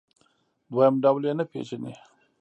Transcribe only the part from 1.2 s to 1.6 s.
یې نه